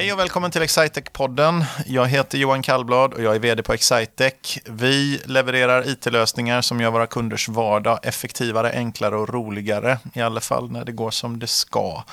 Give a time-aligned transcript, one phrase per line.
[0.00, 1.64] Hej och välkommen till Excitec-podden.
[1.86, 4.58] Jag heter Johan Kallblad och jag är vd på Excitec.
[4.64, 9.98] Vi levererar it-lösningar som gör våra kunders vardag effektivare, enklare och roligare.
[10.14, 12.04] I alla fall när det går som det ska.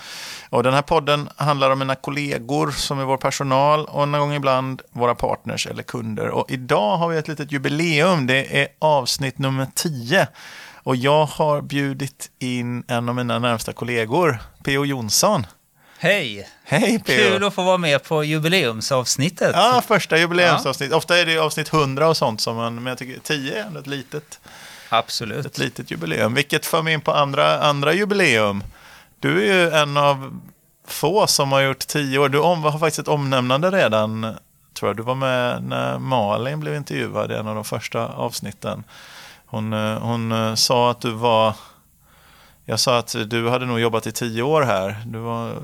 [0.50, 4.34] Och den här podden handlar om mina kollegor som är vår personal och någon gång
[4.34, 6.30] ibland våra partners eller kunder.
[6.30, 8.28] Och idag har vi ett litet jubileum.
[8.28, 10.28] Det är avsnitt nummer 10.
[10.74, 14.86] Och jag har bjudit in en av mina närmsta kollegor, P.O.
[14.86, 15.46] Jonsson.
[16.00, 16.50] Hej!
[16.64, 17.32] Hej P.O.
[17.32, 19.52] Kul att få vara med på jubileumsavsnittet.
[19.54, 20.94] Ja, första jubileumsavsnitt.
[20.94, 23.80] Ofta är det avsnitt 100 och sånt, som man, men jag tycker 10 är ändå
[23.80, 24.40] ett litet,
[24.90, 25.46] Absolut.
[25.46, 26.34] ett litet jubileum.
[26.34, 28.64] Vilket för mig in på andra, andra jubileum.
[29.20, 30.40] Du är ju en av
[30.88, 32.30] få som har gjort 10 år.
[32.30, 34.36] Du om, har faktiskt ett omnämnande redan,
[34.74, 34.98] tror jag.
[34.98, 38.84] Du var med när Malin blev intervjuad i en av de första avsnitten.
[39.46, 41.56] Hon, eh, hon eh, sa att du var...
[42.70, 44.96] Jag sa att du hade nog jobbat i 10 år här.
[45.06, 45.56] Du var,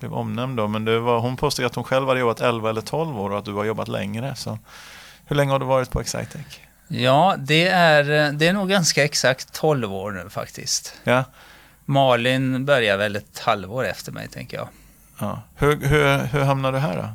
[0.00, 2.80] blev omnämnd då, men det var, hon påstod att hon själv hade jobbat 11 eller
[2.80, 4.34] 12 år och att du har jobbat längre.
[4.36, 4.58] Så
[5.26, 6.60] hur länge har du varit på Excitec?
[6.88, 10.94] Ja, det är, det är nog ganska exakt 12 år nu faktiskt.
[11.04, 11.24] Ja.
[11.84, 14.68] Malin börjar väl ett halvår efter mig, tänker jag.
[15.18, 15.42] ja.
[15.56, 17.08] Hur, hur, hur hamnade du här då?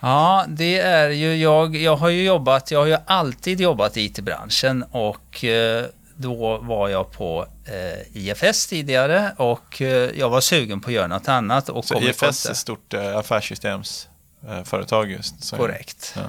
[0.00, 1.76] Ja, det är ju jag.
[1.76, 5.84] Jag har ju jobbat, jag har ju alltid jobbat i IT-branschen och eh,
[6.16, 7.46] då var jag på
[8.12, 11.68] IFS tidigare och eh, jag var sugen på att göra något annat.
[11.68, 15.44] Och Så IFS är ett stort eh, affärssystemsföretag just.
[15.44, 16.14] Så Korrekt.
[16.16, 16.22] Ja.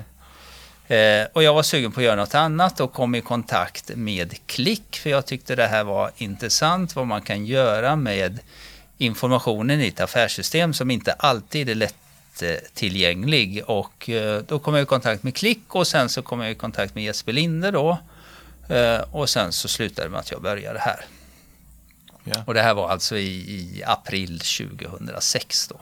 [0.95, 4.35] Eh, och jag var sugen på att göra något annat och kom i kontakt med
[4.45, 8.39] Klick för jag tyckte det här var intressant vad man kan göra med
[8.97, 13.63] informationen i ett affärssystem som inte alltid är lättillgänglig.
[13.65, 16.55] Och eh, då kom jag i kontakt med Klick och sen så kom jag i
[16.55, 17.97] kontakt med Jesper Linde då.
[18.69, 21.05] Eh, och sen så slutade det med att jag började här.
[22.23, 22.43] Ja.
[22.45, 25.81] Och det här var alltså i, i april 2006 då.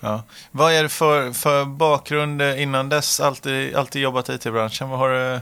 [0.00, 0.22] Ja.
[0.50, 3.20] Vad är det för, för bakgrund eh, innan dess?
[3.20, 4.88] Alltid, alltid jobbat i IT-branschen.
[4.88, 5.40] Vad har du?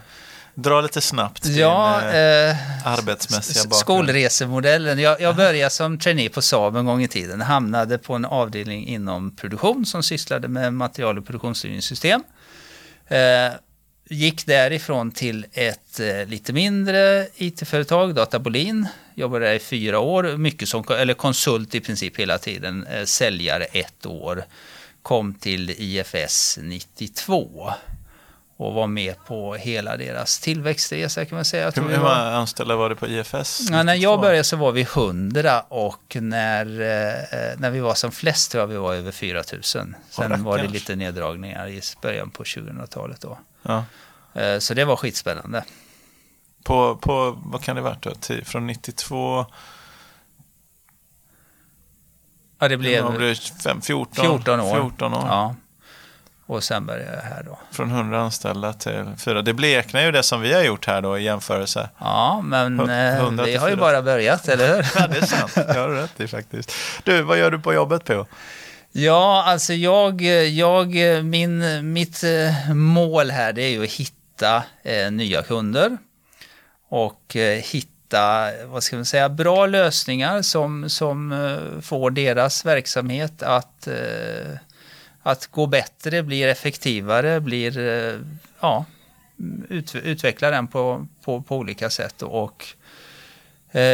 [0.58, 3.80] Dra lite snabbt din Ja, eh, eh, arbetsmässiga bakgrund.
[3.80, 4.98] Skolresemodellen.
[4.98, 7.40] Jag, jag började som trainee på Saab en gång i tiden.
[7.40, 12.22] Hamnade på en avdelning inom produktion som sysslade med material och produktionsstyrningssystem.
[13.06, 13.18] Eh,
[14.10, 18.88] gick därifrån till ett eh, lite mindre IT-företag, Databolin.
[19.18, 22.86] Jobbade där i fyra år, mycket som eller konsult i princip hela tiden.
[22.86, 24.44] Eh, säljare ett år.
[25.02, 27.72] Kom till IFS 92
[28.56, 31.70] och var med på hela deras tillväxtresa kan man säga.
[31.74, 33.60] Hur, många anställda var det på IFS?
[33.70, 34.02] Ja, när 92?
[34.02, 38.60] jag började så var vi 100 och när, eh, när vi var som flest tror
[38.62, 39.96] jag vi var över 4000.
[40.10, 43.38] Sen var det lite neddragningar i början på 2000-talet då.
[43.62, 43.84] Ja.
[44.34, 45.64] Eh, så det var skitspännande.
[46.66, 48.12] På, på, vad kan det varit då?
[48.44, 49.46] Från 92?
[52.58, 53.34] Ja, det Blev, blev blev
[53.64, 54.74] fem, 14, 14 år.
[54.74, 55.24] 14 år.
[55.26, 55.54] Ja.
[56.46, 57.58] Och sen började jag här då.
[57.70, 59.42] Från 100 anställda till 4.
[59.42, 61.90] Det bleknar ju det som vi har gjort här då i jämförelse.
[61.98, 63.80] Ja, men eh, 100 vi har ju 4.
[63.80, 64.86] bara börjat, eller hur?
[65.00, 65.54] Ja, det är sant.
[65.54, 66.72] Det har du rätt i faktiskt.
[67.04, 68.26] Du, vad gör du på jobbet P.O.?
[68.92, 70.94] Ja, alltså jag, jag,
[71.24, 75.98] min, mitt eh, mål här det är ju att hitta eh, nya kunder
[76.96, 83.42] och eh, hitta, vad ska man säga, bra lösningar som, som eh, får deras verksamhet
[83.42, 84.56] att, eh,
[85.22, 87.78] att gå bättre, blir effektivare, blir,
[88.60, 88.84] ja,
[89.68, 92.22] ut, utveckla den på, på, på olika sätt.
[92.22, 92.66] Och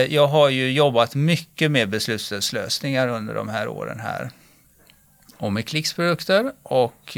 [0.08, 4.30] jag har ju jobbat mycket med beslutslösningar under de här åren här
[5.42, 7.16] och med klicksprodukter och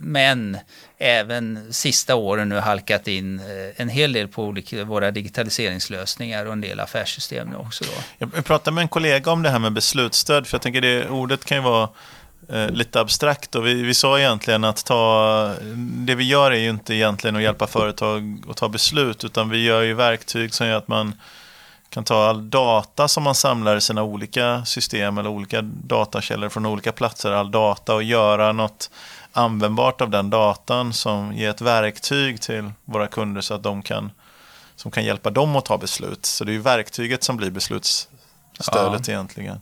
[0.00, 0.58] men
[0.98, 3.44] även sista åren nu halkat in eh,
[3.76, 7.90] en hel del på olika, våra digitaliseringslösningar och en del affärssystem nu också då.
[8.18, 11.44] Jag pratade med en kollega om det här med beslutsstöd, för jag tänker det ordet
[11.44, 11.88] kan ju vara
[12.48, 13.54] eh, lite abstrakt.
[13.54, 17.42] Och vi, vi sa egentligen att ta, det vi gör är ju inte egentligen att
[17.42, 21.14] hjälpa företag att ta beslut, utan vi gör ju verktyg som gör att man
[21.92, 26.66] kan ta all data som man samlar i sina olika system eller olika datakällor från
[26.66, 28.90] olika platser, all data och göra något
[29.32, 34.10] användbart av den datan som ger ett verktyg till våra kunder så att de kan,
[34.76, 36.26] som kan hjälpa dem att ta beslut.
[36.26, 39.60] Så det är ju verktyget som blir beslutsstödet egentligen.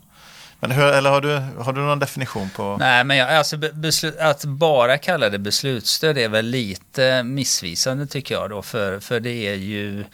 [0.60, 2.76] Men hur, eller har du, har du någon definition på?
[2.80, 8.06] Nej, men jag, alltså be- beslut, att bara kalla det beslutsstöd är väl lite missvisande
[8.06, 10.04] tycker jag då, för, för det är ju,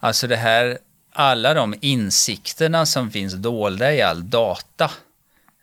[0.00, 0.78] alltså det här,
[1.16, 4.90] alla de insikterna som finns dolda i all data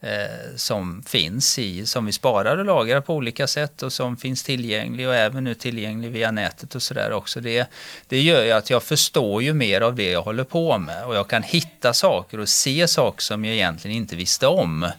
[0.01, 4.43] eh, som finns i, som vi sparar och lagrar på olika sätt och som finns
[4.43, 7.41] tillgänglig och även nu tillgänglig via nätet och sådär också.
[7.41, 7.67] Det,
[8.07, 11.15] det gör ju att jag förstår ju mer av det jag håller på med och
[11.15, 14.91] jag kan hitta saker och se saker som jag egentligen inte visste om.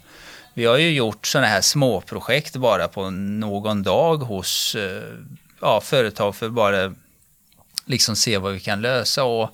[0.54, 5.02] vi har ju gjort sådana här småprojekt bara på någon dag hos eh,
[5.60, 6.94] ja, företag för bara
[7.86, 9.24] liksom se vad vi kan lösa.
[9.24, 9.50] Och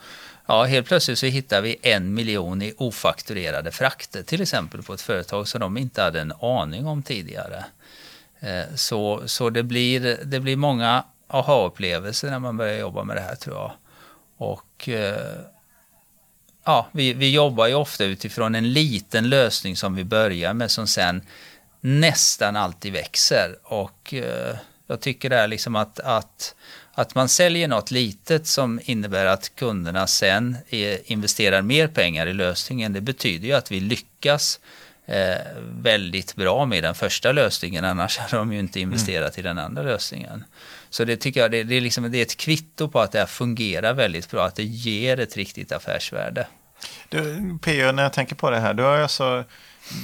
[0.48, 5.00] ja, helt plötsligt så hittar vi en miljon i ofakturerade frakter till exempel på ett
[5.00, 7.64] företag som de inte hade en aning om tidigare.
[8.40, 13.20] Eh, så, så det, blir, det blir många aha-upplevelser när man börjar jobba med det
[13.20, 13.72] här tror jag.
[14.36, 15.40] Och eh,
[16.64, 20.86] ja, vi, vi jobbar ju ofta utifrån en liten lösning som vi börjar med som
[20.86, 21.22] sen
[21.80, 23.56] nästan alltid växer.
[23.62, 24.56] Och eh,
[24.86, 26.54] jag tycker det är liksom att, att,
[26.98, 30.56] att man säljer något litet som innebär att kunderna sen
[31.04, 32.92] investerar mer pengar i lösningen.
[32.92, 34.60] Det betyder ju att vi lyckas
[35.06, 35.36] eh,
[35.82, 39.46] väldigt bra med den första lösningen, annars hade de ju inte investerat mm.
[39.46, 40.44] i den andra lösningen.
[40.90, 43.18] Så det tycker jag det, det, är liksom, det är ett kvitto på att det
[43.18, 46.46] här fungerar väldigt bra, att det ger ett riktigt affärsvärde.
[47.08, 47.20] Du,
[47.62, 47.92] P.O.
[47.92, 49.44] när jag tänker på det här, du har alltså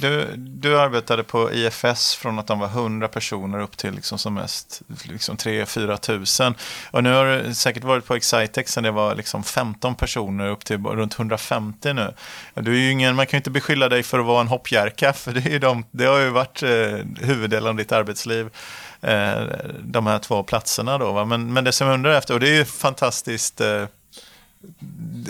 [0.01, 4.33] du, du arbetade på IFS från att de var 100 personer upp till liksom som
[4.33, 6.55] mest liksom 3-4 tusen.
[6.91, 10.65] Och nu har du säkert varit på Excitex sen det var liksom 15 personer upp
[10.65, 12.13] till runt 150 nu.
[12.53, 15.13] Du är ju ingen, man kan ju inte beskylla dig för att vara en hoppjerka,
[15.13, 18.49] för det, är de, det har ju varit eh, huvuddelen av ditt arbetsliv
[19.01, 19.43] eh,
[19.83, 21.11] de här två platserna då.
[21.11, 21.25] Va?
[21.25, 23.85] Men, men det som jag undrar efter, och det är ju fantastiskt eh,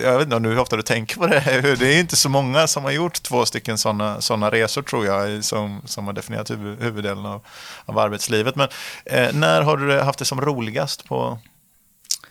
[0.03, 1.75] jag vet inte hur ofta du tänker på det.
[1.79, 5.43] Det är inte så många som har gjort två stycken sådana såna resor tror jag,
[5.43, 7.45] som, som har definierat huvud, huvuddelen av,
[7.85, 8.55] av arbetslivet.
[8.55, 8.67] Men
[9.05, 11.39] eh, när har du haft det som roligast på,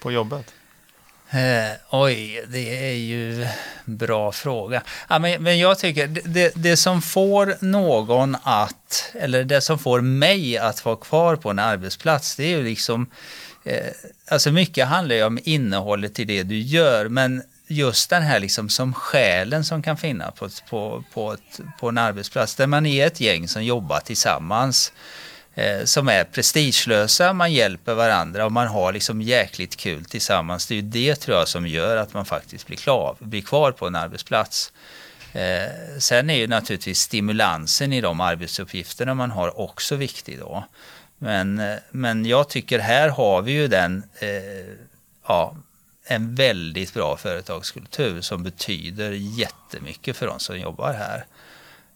[0.01, 0.55] på jobbet?
[1.31, 3.47] Eh, oj, det är ju
[3.85, 4.83] bra fråga.
[5.09, 10.01] Ja, men, men jag tycker det, det som får någon att, eller det som får
[10.01, 13.11] mig att vara kvar på en arbetsplats, det är ju liksom
[13.65, 13.93] Eh,
[14.29, 18.69] alltså mycket handlar ju om innehållet i det du gör, men just den här liksom
[18.69, 23.07] som själen som kan finnas på, på, på, ett, på en arbetsplats där man är
[23.07, 24.93] ett gäng som jobbar tillsammans
[25.55, 30.67] eh, som är prestigelösa, man hjälper varandra och man har liksom jäkligt kul tillsammans.
[30.67, 33.73] Det är ju det tror jag som gör att man faktiskt blir, klar, blir kvar
[33.73, 34.73] på en arbetsplats.
[35.33, 40.65] Eh, sen är ju naturligtvis stimulansen i de arbetsuppgifterna man har också viktig då.
[41.25, 44.75] Men, eh, men jag tycker här har vi ju den, eh,
[45.27, 45.57] ja,
[46.07, 51.27] en väldigt bra företagskultur som betyder jättemycket för de som jobbar här.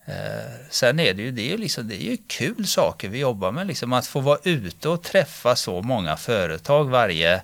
[0.05, 3.53] Eh, sen är det ju, det är liksom, det är ju kul saker vi jobbar
[3.53, 7.35] med, liksom att få vara ute och träffa så många företag varje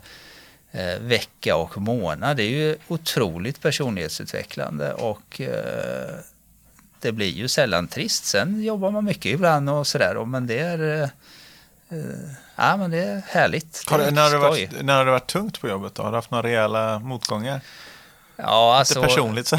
[0.72, 2.36] eh, vecka och månad.
[2.36, 6.14] Det är ju otroligt personlighetsutvecklande och eh,
[7.00, 8.24] det blir ju sällan trist.
[8.24, 11.08] Sen jobbar man mycket ibland och sådär, men det är Eh,
[12.56, 13.84] ja, men det är härligt.
[13.88, 15.94] Det, när, har det varit, när har det varit tungt på jobbet?
[15.94, 16.02] Då?
[16.02, 17.60] Har du haft några rejäla motgångar?
[18.36, 19.58] Ja, alltså, Lite personligt så.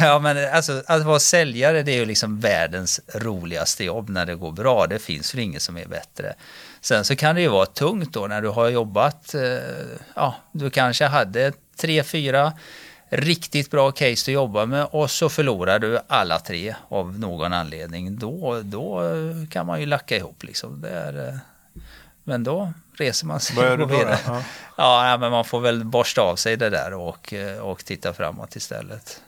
[0.00, 4.34] ja, men alltså, att vara säljare det är ju liksom världens roligaste jobb när det
[4.34, 4.86] går bra.
[4.86, 6.34] Det finns ju inget som är bättre.
[6.80, 9.40] Sen så kan det ju vara tungt då när du har jobbat, eh,
[10.14, 12.52] ja, du kanske hade tre, fyra
[13.08, 18.18] riktigt bra case att jobba med och så förlorar du alla tre av någon anledning.
[18.18, 19.02] Då, då
[19.50, 20.80] kan man ju lacka ihop liksom.
[20.80, 21.34] Det är, eh,
[22.24, 23.90] men då reser man sig Vad gör du då?
[23.94, 24.16] då?
[24.26, 24.42] Ja.
[25.10, 28.56] ja, men man får väl borsta av sig det där och, eh, och titta framåt
[28.56, 29.22] istället.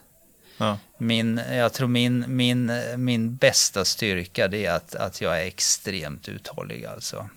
[0.57, 0.77] Ja.
[0.97, 6.29] Min, jag tror min, min, min bästa styrka det är att, att jag är extremt
[6.29, 7.29] uthållig alltså.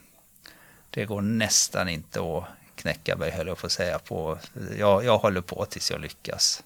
[0.91, 2.45] Det går nästan inte att
[2.77, 3.99] knäcka mig, höll jag på att säga.
[3.99, 4.39] På,
[4.79, 6.63] jag, jag håller på tills jag lyckas.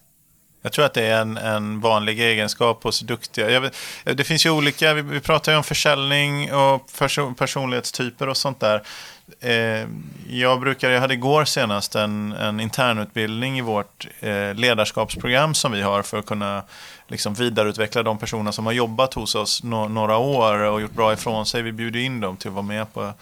[0.67, 3.61] Jag tror att det är en, en vanlig egenskap hos duktiga.
[3.61, 8.37] Vet, det finns ju olika, vi, vi pratar ju om försäljning och person, personlighetstyper och
[8.37, 8.83] sånt där.
[9.41, 9.89] Eh,
[10.29, 15.83] jag, brukar, jag hade igår senast en, en internutbildning i vårt eh, ledarskapsprogram som vi
[15.83, 16.63] har för att kunna
[17.09, 21.13] liksom, vidareutveckla de personer som har jobbat hos oss no, några år och gjort bra
[21.13, 21.63] ifrån sig.
[21.63, 23.13] Vi bjuder in dem till att vara med på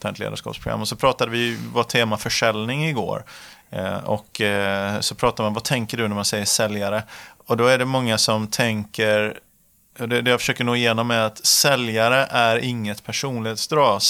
[0.00, 0.80] internt ledarskapsprogram.
[0.80, 3.24] Och så pratade vi, var tema försäljning igår.
[3.70, 7.02] Eh, och eh, så pratade man, vad tänker du när man säger säljare?
[7.46, 9.38] Och då är det många som tänker
[9.98, 14.02] det, det jag försöker nå igenom är att säljare är inget personlighetsdrag.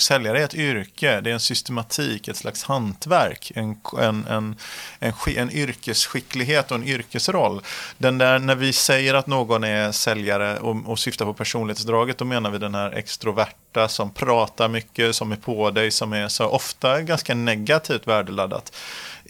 [0.00, 4.56] Säljare är ett yrke, det är en systematik, ett slags hantverk, en, en, en,
[4.98, 7.62] en, en yrkesskicklighet och en yrkesroll.
[7.98, 12.24] Den där, när vi säger att någon är säljare och, och syftar på personlighetsdraget, då
[12.24, 16.46] menar vi den här extroverta som pratar mycket, som är på dig, som är så
[16.46, 18.76] ofta ganska negativt värdeladdat.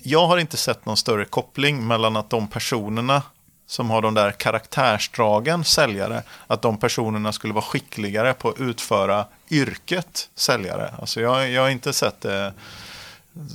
[0.02, 3.23] Jag har inte sett någon större koppling mellan att de personerna
[3.71, 9.25] som har de där karaktärsdragen säljare, att de personerna skulle vara skickligare på att utföra
[9.50, 10.95] yrket säljare.
[10.99, 12.53] Alltså jag, jag har inte sett det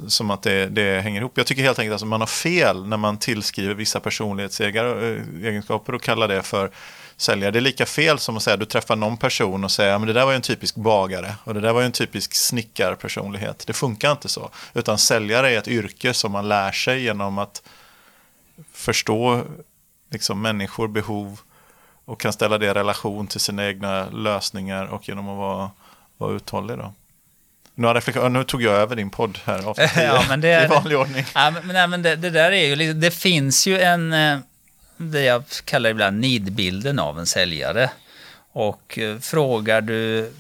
[0.08, 1.32] som att det, det hänger ihop.
[1.36, 6.02] Jag tycker helt enkelt att man har fel när man tillskriver vissa personlighetsegenskaper eh, och
[6.02, 6.72] kallar det för
[7.18, 7.52] säljare.
[7.52, 10.08] Det är lika fel som att säga att du träffar någon person och säger att
[10.08, 13.64] det där var ju en typisk bagare och det där var ju en typisk snickarpersonlighet.
[13.68, 14.50] Det funkar inte så.
[14.74, 17.62] Utan säljare är ett yrke som man lär sig genom att
[18.74, 19.44] förstå
[20.10, 21.40] liksom, människor, behov
[22.06, 25.72] och kan ställa det i relation till sina egna lösningar och genom att vara,
[26.18, 26.78] vara uthållig.
[26.78, 26.94] Då.
[27.76, 29.64] Nu, nu tog jag över din podd här
[30.04, 31.26] ja, men det i vanlig ordning.
[31.36, 34.40] Ja, men, nej, men det, det, där är ju, det finns ju en, eh,
[34.98, 37.90] det jag kallar ibland nidbilden av en säljare.
[38.52, 40.32] Och eh, frågar du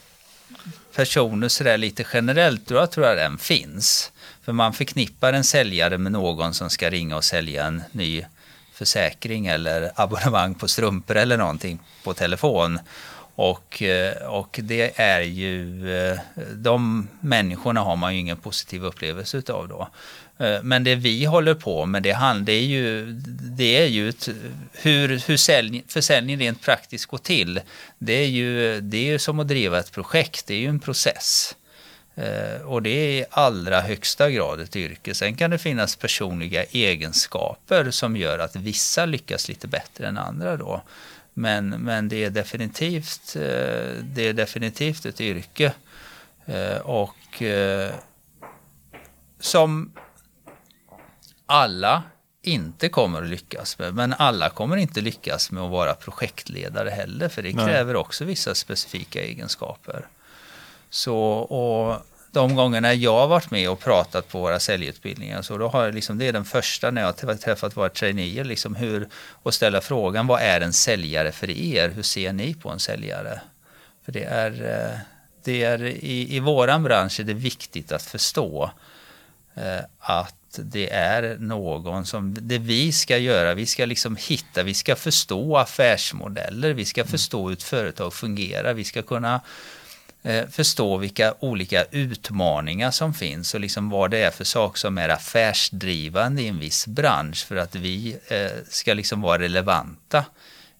[0.95, 4.11] personer sådär lite generellt, då tror jag den finns.
[4.43, 8.25] För man förknippar en säljare med någon som ska ringa och sälja en ny
[8.75, 12.79] försäkring eller abonnemang på strumpor eller någonting på telefon.
[13.35, 16.19] Och, eh, och det är ju, eh,
[16.55, 19.89] de människorna har man ju ingen positiv upplevelse utav då.
[20.45, 23.11] Eh, men det vi håller på med, det, det är ju,
[23.57, 24.29] det är ju ett,
[24.71, 27.61] hur, hur sälj, försäljning rent praktiskt går till.
[27.99, 30.79] Det är, ju, det är ju som att driva ett projekt, det är ju en
[30.79, 31.55] process.
[32.65, 35.13] Och det är i allra högsta grad ett yrke.
[35.13, 40.57] Sen kan det finnas personliga egenskaper som gör att vissa lyckas lite bättre än andra
[40.57, 40.81] då.
[41.37, 43.41] Men, men det, är definitivt, eh,
[44.03, 45.73] det är definitivt ett yrke.
[46.45, 47.93] Eh, och eh,
[49.39, 49.91] som
[51.45, 52.03] alla
[52.41, 53.93] inte kommer att lyckas med.
[53.95, 57.29] Men alla kommer inte lyckas med att vara projektledare heller.
[57.29, 57.99] För det kräver Nej.
[57.99, 60.07] också vissa specifika egenskaper.
[60.95, 65.67] Så, och de gångerna jag har varit med och pratat på våra säljutbildningar, så då
[65.67, 69.07] har jag liksom, det är den första när jag har träffat våra traineer, liksom hur,
[69.43, 71.89] och ställa frågan vad är en säljare för er?
[71.89, 73.41] Hur ser ni på en säljare?
[74.05, 74.99] För det är, eh,
[75.43, 78.71] det är i, i våran bransch är det viktigt att förstå
[79.55, 84.73] eh, att det är någon som, det vi ska göra, vi ska liksom hitta, vi
[84.73, 89.41] ska förstå affärsmodeller, vi ska förstå hur ett företag fungerar, vi ska kunna
[90.25, 94.97] Eh, förstå vilka olika utmaningar som finns och liksom vad det är för saker som
[94.97, 100.25] är affärsdrivande i en viss bransch för att vi eh, ska liksom vara relevanta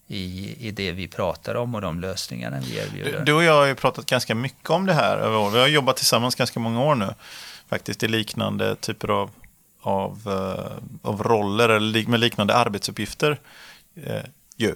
[0.06, 3.22] i, i det vi pratar om och de lösningarna vi erbjuder.
[3.24, 5.50] Du och jag har ju pratat ganska mycket om det här över år.
[5.50, 7.14] Vi har jobbat tillsammans ganska många år nu.
[7.68, 9.30] Faktiskt i liknande typer av,
[9.80, 13.38] av, eh, av roller eller med liknande arbetsuppgifter.
[14.04, 14.22] Eh,
[14.56, 14.74] ju.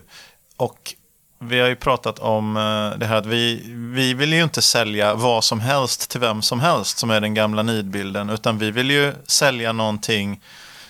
[0.57, 0.95] Och
[1.43, 5.15] vi har ju pratat om eh, det här att vi, vi vill ju inte sälja
[5.15, 8.31] vad som helst till vem som helst som är den gamla nidbilden.
[8.31, 10.41] Utan vi vill ju sälja någonting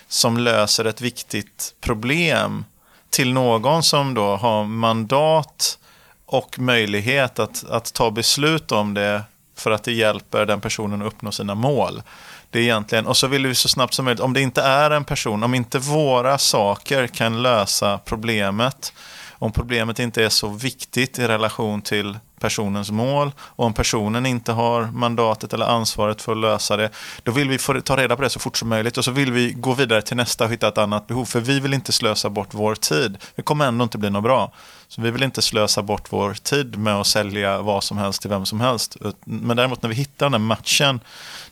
[0.07, 2.65] som löser ett viktigt problem
[3.09, 5.77] till någon som då har mandat
[6.25, 9.23] och möjlighet att, att ta beslut om det
[9.55, 12.01] för att det hjälper den personen att uppnå sina mål.
[12.49, 14.91] Det är egentligen, och så vill vi så snabbt som möjligt, om det inte är
[14.91, 18.93] en person, om inte våra saker kan lösa problemet,
[19.41, 24.51] om problemet inte är så viktigt i relation till personens mål och om personen inte
[24.51, 26.89] har mandatet eller ansvaret för att lösa det,
[27.23, 29.31] då vill vi få ta reda på det så fort som möjligt och så vill
[29.31, 31.25] vi gå vidare till nästa och hitta ett annat behov.
[31.25, 33.17] För vi vill inte slösa bort vår tid.
[33.35, 34.53] Det kommer ändå inte bli något bra.
[34.87, 38.29] Så vi vill inte slösa bort vår tid med att sälja vad som helst till
[38.29, 38.97] vem som helst.
[39.23, 40.99] Men däremot när vi hittar den här matchen,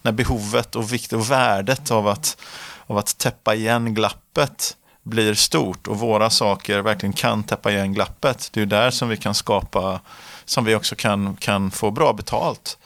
[0.01, 2.41] när behovet och vikt och värdet av att,
[2.87, 4.75] av att täppa igen glappet
[5.09, 8.49] blir stort och våra saker verkligen kan täppa igen glappet.
[8.53, 9.99] Det är där som vi kan skapa,
[10.45, 12.77] som vi också kan, kan få bra betalt.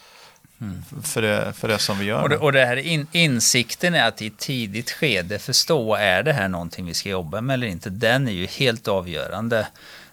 [0.61, 0.83] Mm.
[1.03, 2.21] För, det, för det som vi gör.
[2.21, 6.23] Och det, och det här in, insikten är att i ett tidigt skede förstå, är
[6.23, 7.89] det här någonting vi ska jobba med eller inte?
[7.89, 9.67] Den är ju helt avgörande.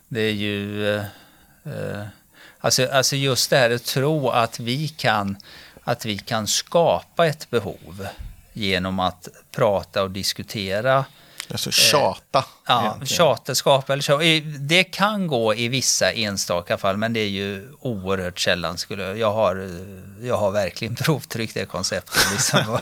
[0.08, 1.04] Det är ju, eh,
[1.64, 2.06] eh
[2.60, 5.36] alltså, alltså just det här att tro att vi kan,
[5.84, 8.06] att vi kan skapa ett behov
[8.52, 11.04] genom att prata och diskutera
[11.52, 12.44] Alltså tjata.
[12.66, 13.06] Ja, egentligen.
[13.06, 14.24] tjata, skapa eller tjata.
[14.58, 18.78] Det kan gå i vissa enstaka fall, men det är ju oerhört sällan.
[18.78, 19.68] Skulle jag, har,
[20.22, 22.22] jag har verkligen provtryckt det konceptet.
[22.32, 22.78] Liksom.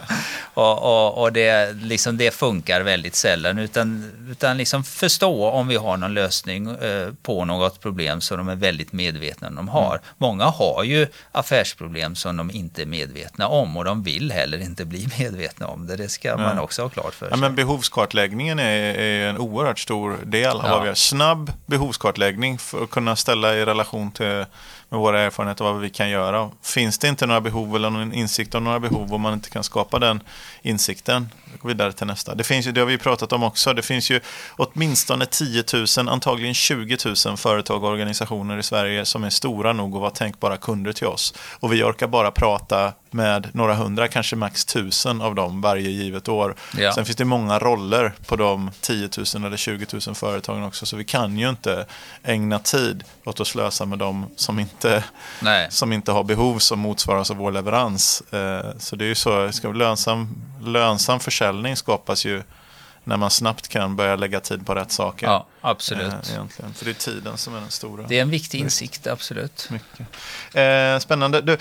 [0.55, 3.59] och, och, och, det, liksom, det funkar väldigt sällan.
[3.59, 8.49] Utan, utan liksom förstå om vi har någon lösning eh, på något problem som de
[8.49, 9.91] är väldigt medvetna om de har.
[9.91, 10.01] Mm.
[10.19, 14.85] Många har ju affärsproblem som de inte är medvetna om och de vill heller inte
[14.85, 15.97] bli medvetna om det.
[15.97, 17.29] Det ska man också ha klart för sig.
[17.31, 20.71] Ja, men behovskartläggningen är, är en oerhört stor del av ja.
[20.71, 20.95] vad vi gör.
[20.95, 24.45] Snabb behovskartläggning för att kunna ställa i relation till
[24.89, 26.51] med våra erfarenheter vad vi kan göra.
[26.63, 29.65] Finns det inte några behov eller någon insikt om några behov om man inte kan
[29.65, 30.23] skapa den
[30.63, 32.35] insikten, gå vidare till nästa.
[32.35, 34.21] Det finns ju, det har vi pratat om också, det finns ju
[34.57, 35.65] åtminstone 10
[35.99, 36.97] 000, antagligen 20
[37.27, 41.07] 000 företag och organisationer i Sverige som är stora nog att vara tänkbara kunder till
[41.07, 41.35] oss.
[41.61, 46.29] Och vi orkar bara prata med några hundra, kanske max tusen av dem varje givet
[46.29, 46.55] år.
[46.79, 46.93] Ja.
[46.93, 50.97] Sen finns det många roller på de 10 000 eller 20 000 företagen också, så
[50.97, 51.87] vi kan ju inte
[52.23, 55.05] ägna tid åt att slösa med dem som inte,
[55.43, 55.67] Nej.
[55.71, 58.21] som inte har behov som motsvaras av vår leverans.
[58.33, 62.43] Eh, Så det är ju så, ska lönsam, lönsam försäljning skapas ju
[63.05, 65.27] när man snabbt kan börja lägga tid på rätt saker.
[65.27, 66.13] Ja, absolut.
[66.13, 66.75] Eh, Egentligen.
[66.75, 68.07] För det är tiden som är den stora.
[68.09, 69.69] Det är en viktig insikt, absolut.
[69.71, 70.07] Mycket.
[70.55, 71.41] Eh, spännande.
[71.41, 71.57] Du,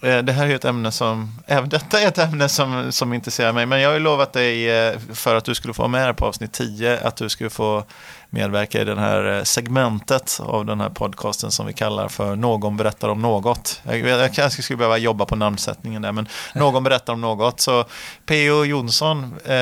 [0.00, 3.66] det här är ett ämne som, även detta är ett ämne som, som intresserar mig.
[3.66, 6.12] Men jag har ju lovat dig, eh, för att du skulle få vara med här
[6.12, 7.84] på avsnitt 10, att du skulle få
[8.30, 12.76] medverka i det här eh, segmentet av den här podcasten som vi kallar för Någon
[12.76, 13.80] berättar om något.
[13.84, 17.60] Jag, jag kanske skulle behöva jobba på namnsättningen där, men Någon berättar om något.
[17.60, 17.84] Så
[18.26, 18.64] P.O.
[18.64, 19.54] Jonsson, eh,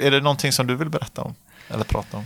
[0.00, 1.34] är det någonting som du vill berätta om?
[1.68, 2.24] Eller prata om?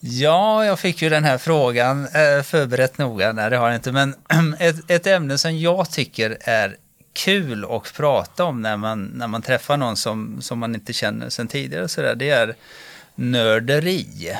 [0.00, 3.32] Ja, jag fick ju den här frågan eh, förberett noga.
[3.32, 3.92] Nej, det har jag inte.
[3.92, 4.14] Men
[4.58, 6.76] ett, ett ämne som jag tycker är
[7.12, 11.28] kul att prata om när man, när man träffar någon som, som man inte känner
[11.28, 12.56] sedan tidigare, så där, det är
[13.14, 14.36] nörderi.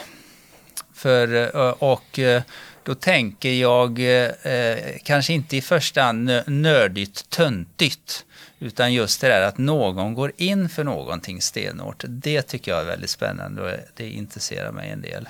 [0.95, 2.43] För, eh, och eh,
[2.83, 4.01] då tänker jag
[4.43, 8.25] eh, kanske inte i första hand nördigt töntigt,
[8.59, 12.05] utan just det där att någon går in för någonting stenhårt.
[12.09, 15.29] Det tycker jag är väldigt spännande och det intresserar mig en del.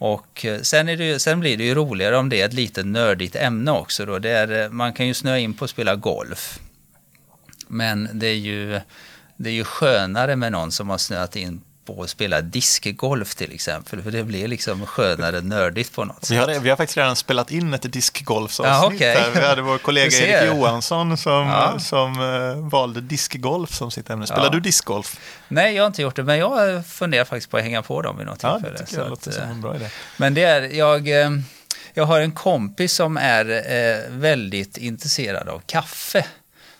[0.00, 2.52] Och eh, sen, är det ju, sen blir det ju roligare om det är ett
[2.52, 4.06] lite nördigt ämne också.
[4.06, 4.18] Då.
[4.18, 6.60] Det är, eh, man kan ju snöa in på att spela golf.
[7.68, 8.80] Men det är ju,
[9.36, 13.52] det är ju skönare med någon som har snöat in på att spela diskgolf till
[13.52, 14.02] exempel.
[14.02, 16.38] För det blir liksom skönare nördigt på något Vi sätt.
[16.48, 19.00] har, vi har faktiskt redan spelat in ett diskgolfsavsnitt.
[19.00, 19.30] Ja, här.
[19.34, 20.16] Vi hade vår kollega.
[20.16, 21.78] Erik Johansson som, Ja.
[21.78, 24.26] som eh, valde diskgolf som sitt ämne.
[24.26, 24.50] Spelar Ja.
[24.50, 25.20] du diskgolf?
[25.48, 28.16] Nej, jag har inte gjort det, men jag funderar faktiskt på att hänga på dem
[28.18, 28.72] vid något Ja, tillfälle.
[28.72, 29.86] det tycker Så jag låter att, som eh, en bra idé.
[30.16, 31.30] Men det är, jag, eh,
[31.94, 36.24] jag har en kompis som är eh, väldigt intresserad av kaffe.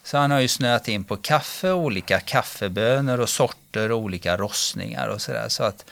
[0.02, 5.09] Så han har ju snöat in på kaffe, olika kaffebönor och sorter och olika rostningar
[5.09, 5.48] och sådär.
[5.48, 5.85] Så att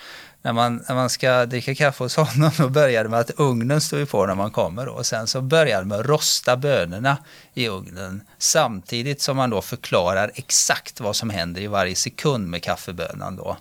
[0.42, 3.80] när man, när man ska dricka kaffe hos honom då börjar det med att ugnen
[3.80, 4.92] står på när man kommer då.
[4.92, 7.16] och sen så börjar det med att rosta bönorna
[7.54, 12.62] i ugnen samtidigt som man då förklarar exakt vad som händer i varje sekund med
[12.62, 13.56] kaffebönan då.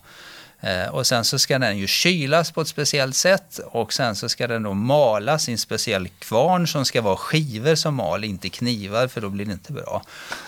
[0.61, 4.29] Eh, Och sen så ska den ju kylas på ett speciellt sätt och sen så
[4.29, 8.49] ska den då malas i en speciell kvarn som ska vara skivor som mal, inte
[8.49, 10.01] knivar för då blir det inte bra.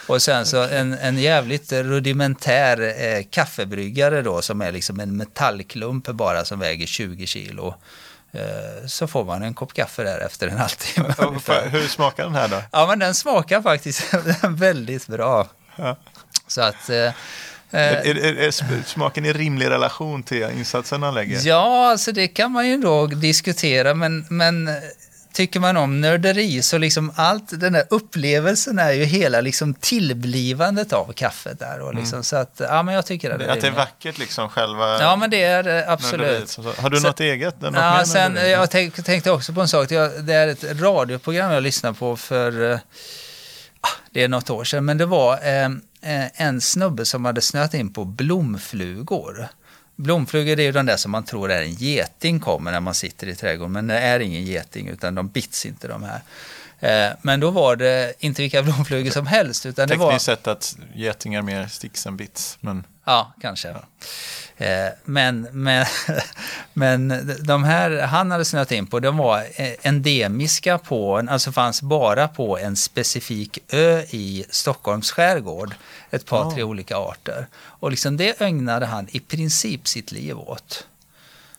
[0.07, 6.07] Och sen så en, en jävligt rudimentär eh, kaffebryggare då som är liksom en metallklump
[6.07, 7.75] bara som väger 20 kilo.
[8.31, 11.13] Eh, så får man en kopp kaffe där efter en halvtimme.
[11.71, 12.63] Hur smakar den här då?
[12.71, 14.13] Ja men den smakar faktiskt
[14.49, 15.47] väldigt bra.
[15.75, 15.97] Ja.
[16.47, 16.89] Så att...
[17.71, 21.47] eh, Är, är, är, är sm- smaken i rimlig relation till insatsen han lägger?
[21.47, 24.69] Ja, alltså det kan man ju då diskutera, men, men
[25.33, 30.93] tycker man om nörderi så liksom allt, den där upplevelsen är ju hela liksom tillblivandet
[30.93, 31.81] av kaffet där.
[31.81, 34.17] Och liksom, Så att, ja men jag tycker att det är Att det är vackert
[34.17, 36.49] liksom själva Ja men det är det nörderiet absolut.
[36.49, 36.61] så.
[36.81, 37.61] Har du Sen- något eget?
[37.61, 38.51] Något Ja, sen, nörderi?
[38.51, 39.89] jag tänk, tänkte också på en sak.
[39.89, 42.77] Det är ett radioprogram jag lyssnade på för eh,
[43.81, 44.85] ah, det är något år sedan.
[44.85, 45.69] Men det var eh, eh,
[46.01, 49.47] en snubbe som hade snöat in på blomflugor.
[49.95, 53.27] Blomflugor är ju de där som man tror är en geting kommer när man sitter
[53.27, 53.71] i trädgården.
[53.71, 56.21] Men det är ingen geting utan de bits inte de här.
[56.79, 59.65] Eh, men då var det inte vilka blomflugor som helst.
[59.65, 60.07] Utan det var...
[60.07, 62.57] Tekniskt sett att getingar mer sticks än bits.
[62.61, 63.69] Men Ja, kanske.
[64.57, 65.85] Eh, Men, men,
[66.73, 71.81] men de här han hade snöat in på, de var eh, endemiska på, alltså fanns
[71.81, 75.73] bara på en specifik ö i Stockholms skärgård.
[76.11, 76.51] Ett par, Ja.
[76.53, 77.47] tre olika arter.
[77.55, 80.87] Och liksom det ägnade han i princip sitt liv åt.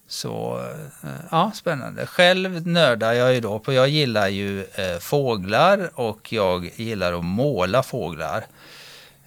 [0.09, 0.61] Så
[1.03, 2.07] eh, ja, spännande.
[2.07, 7.25] Själv nördar jag ju då på, jag gillar ju eh, fåglar och jag gillar att
[7.25, 8.45] måla fåglar.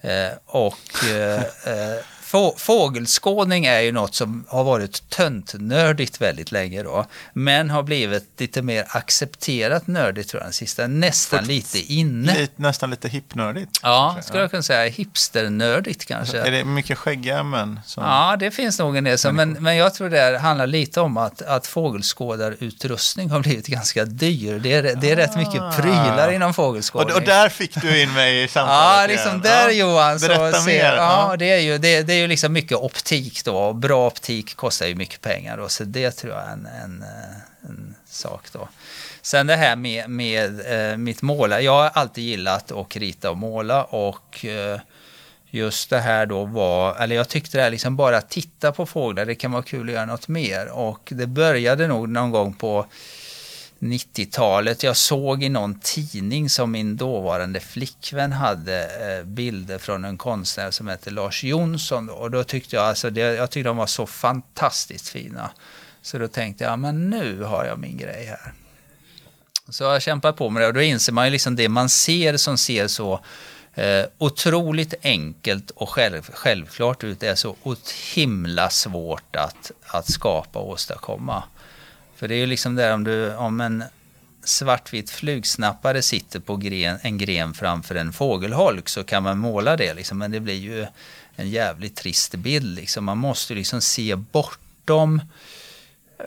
[0.00, 1.42] Eh, och eh,
[2.24, 7.06] få, fågelskådning är ju något som har varit töntnördigt väldigt länge då.
[7.32, 10.86] Men har blivit lite mer accepterat nördigt tror jag den sista.
[10.86, 12.38] Nästan Fort- lite inne.
[12.38, 13.70] lite, nästan lite hippnördigt.
[13.82, 14.28] Ja, kanske.
[14.28, 14.90] skulle jag kunna säga.
[14.90, 16.38] Hipsternördigt kanske.
[16.40, 17.80] Är det mycket skäggiga män?
[17.86, 18.04] Som...
[18.04, 21.16] Ja, det finns nog en del som, men, men jag tror det handlar lite om
[21.16, 24.58] att, att fågelskådarutrustning har blivit ganska dyr.
[24.58, 25.72] Det är, det är rätt mycket Ah.
[25.72, 27.14] prylar inom Och, fågelskådning.
[27.16, 29.40] och där fick du in mig i Ja, samtalet liksom igen.
[29.42, 30.20] där Ja, Johan.
[30.20, 30.96] Så Berätta ser, mer.
[30.96, 33.56] Ja, det är ju det, det det är ju liksom mycket optik då.
[33.56, 35.68] Och bra optik kostar ju mycket pengar då.
[35.68, 38.68] Så det tror jag är en, en, eh, en sak då.
[39.22, 41.60] Sen det här med, med eh, mitt måla.
[41.60, 44.80] Jag har alltid gillat att rita och måla och eh,
[45.50, 49.26] just det här då var, eller jag tyckte det här liksom bara titta på fåglar,
[49.26, 50.68] det kan vara kul att göra något mer.
[50.68, 52.86] Och det började nog någon gång på
[53.84, 54.82] 90-talet.
[54.82, 58.84] Jag såg i någon tidning som min dåvarande flickvän hade
[59.18, 62.10] eh, bilder från en konstnär som heter Lars Jonsson.
[62.10, 65.50] Och då tyckte jag, alltså det, jag tyckte de var så fantastiskt fina.
[66.02, 68.52] Så då tänkte jag, men nu har jag min grej här.
[69.68, 72.36] Så jag kämpar på med det och då inser man ju liksom det man ser
[72.36, 73.20] som ser så
[73.74, 77.56] eh, otroligt enkelt och själv, självklart ut är så
[78.14, 81.42] himla svårt att, att skapa och åstadkomma.
[82.24, 83.84] För det är ju liksom där om, du, om en
[84.44, 89.94] svartvit flugsnappare sitter på gren, en gren framför en fågelholk så kan man måla det
[89.94, 90.86] liksom, men det blir ju
[91.36, 92.74] en jävligt trist bild.
[92.74, 93.04] Liksom.
[93.04, 95.20] Man måste liksom se bortom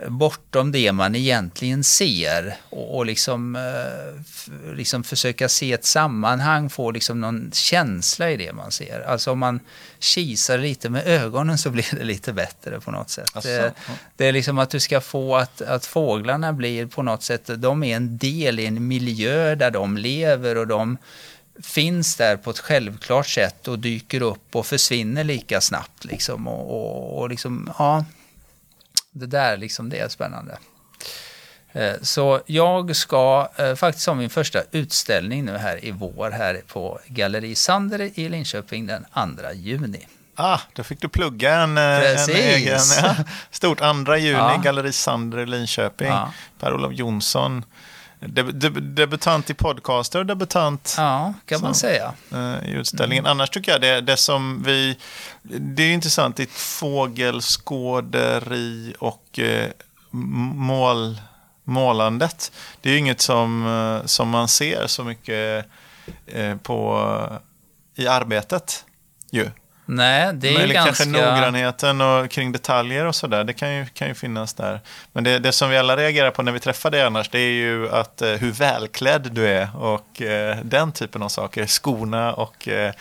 [0.07, 6.91] bortom det man egentligen ser och, och liksom, eh, liksom försöka se ett sammanhang, få
[6.91, 9.01] liksom någon känsla i det man ser.
[9.07, 9.59] Alltså om man
[9.99, 13.31] kisar lite med ögonen så blir det lite bättre på något sätt.
[13.33, 13.73] Alltså, det,
[14.15, 17.83] det, är liksom att du ska få att, att fåglarna blir på något sätt, de
[17.83, 20.97] är en del i en miljö där de lever och de
[21.63, 26.05] finns där på ett självklart sätt och dyker upp och försvinner lika snabbt.
[26.05, 28.05] Liksom, och, och, och liksom, ja,
[29.11, 30.57] det där liksom, det är spännande.
[31.71, 36.61] Eh, så jag ska eh, faktiskt ha min första utställning nu här i vår här
[36.67, 40.07] på Galleri Sander i Linköping den 2 juni.
[40.35, 42.79] Ah, då fick du plugga en, eh, en egen.
[43.03, 43.15] Ja,
[43.51, 44.61] stort 2 juni, ja.
[44.63, 46.07] Galleri Sander i Linköping.
[46.07, 46.33] Ja.
[46.59, 47.65] Per-Olof Jonsson.
[48.19, 52.13] Deb deb debutant i podcaster och debutant ja, kan man säga.
[52.65, 53.25] i utställningen.
[53.25, 53.31] Mm.
[53.31, 54.97] Annars tycker jag det, det som vi...
[55.43, 59.69] Det är intressant i fågelskåderi och eh,
[60.11, 61.21] mål,
[61.63, 62.51] målandet.
[62.81, 65.65] Det är inget som, eh, som man ser så mycket
[66.25, 67.09] eh, på,
[67.95, 68.85] i arbetet.
[69.31, 69.49] Ju.
[69.89, 71.03] Nej, det är Möjligt ganska...
[71.03, 73.43] kanske noggrannheten och kring detaljer och sådär.
[73.43, 74.79] Det kan ju, kan ju finnas där.
[75.13, 77.51] Men det, det som vi alla reagerar på när vi träffar dig annars, det är
[77.51, 81.65] ju att eh, hur välklädd du är och eh, den typen av saker.
[81.65, 82.93] Skorna och eh,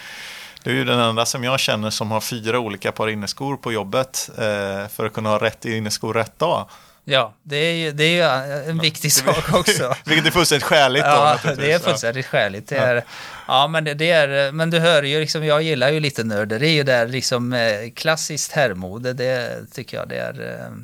[0.63, 3.73] du är ju den enda som jag känner som har fyra olika par inneskor på
[3.73, 6.69] jobbet eh, för att kunna ha rätt inneskor rätt dag.
[7.09, 9.95] Ja, det är ju, det är ju en viktig sak också.
[10.05, 11.11] Vilket är fullständigt skäligt då.
[11.11, 12.69] Ja, det är fullständigt skäligt.
[12.69, 13.05] Det är,
[13.49, 16.83] ja, men det, det, är, men du hör ju liksom, jag gillar ju lite nörderi
[16.83, 20.77] där liksom eh, klassiskt herrmode, det tycker jag det är eh,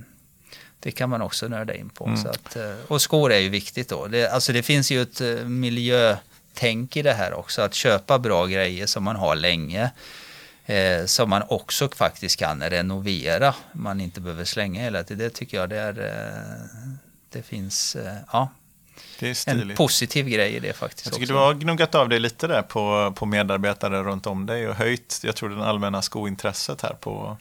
[0.81, 2.05] det kan man också nörda in på.
[2.07, 2.17] Mm.
[2.17, 4.07] Så att, eh, och skor är ju viktigt då.
[4.07, 8.87] Det, alltså det finns ju ett miljötänk i det här också, att köpa bra grejer
[8.87, 9.91] som man har länge
[10.67, 13.55] eh, som man också faktiskt kan renovera.
[13.73, 15.29] Man inte behöver slänga hela tiden.
[15.29, 16.93] Det tycker jag det är, eh,
[17.29, 18.49] det finns, eh, ja.
[19.19, 21.07] Det är en positiv grej i det faktiskt.
[21.07, 21.33] Jag tycker också.
[21.33, 25.21] du har gnuggat av dig lite där på, på medarbetare runt om dig och höjt,
[25.23, 27.37] jag tror, det allmänna skointresset här på,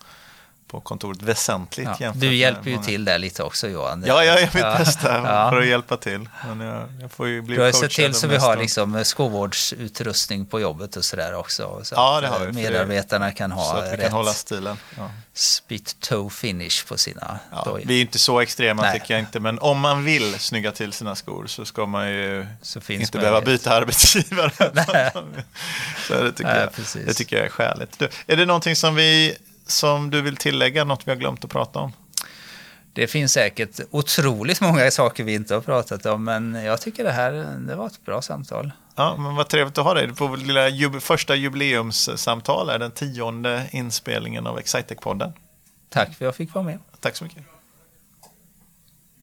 [0.72, 1.90] på kontoret väsentligt.
[2.00, 2.86] Ja, du hjälper ju många...
[2.86, 4.04] till där lite också Johan.
[4.08, 4.78] Ja, jag gör mitt ja.
[4.78, 6.30] bästa för att hjälpa till.
[6.48, 10.46] Men jag, jag får ju bli du har sett till så vi har liksom skovårdsutrustning
[10.46, 11.80] på jobbet och sådär också.
[11.84, 12.52] Så ja, det har vi.
[12.52, 14.78] Medarbetarna kan ha så att vi rätt kan hålla stilen.
[14.98, 15.12] Ja.
[15.34, 17.86] spit toe finish på sina ja, dojor.
[17.88, 19.00] Vi är inte så extrema Nej.
[19.00, 22.48] tycker jag inte, men om man vill snygga till sina skor så ska man ju
[22.88, 24.52] inte behöva byta arbetsgivare.
[26.08, 28.00] så det, tycker Nej, jag, det tycker jag är skäligt.
[28.00, 29.38] Du, är det någonting som vi
[29.72, 31.92] som du vill tillägga, något vi har glömt att prata om?
[32.94, 37.12] Det finns säkert otroligt många saker vi inte har pratat om, men jag tycker det
[37.12, 37.32] här
[37.68, 38.72] det var ett bra samtal.
[38.96, 43.68] Ja, men vad trevligt att ha dig på vårt lilla jub första jubileumssamtal, den tionde
[43.72, 45.34] inspelningen av Excitec-podden.
[45.90, 46.80] Tack för att jag fick vara med.
[47.00, 47.44] Tack så mycket.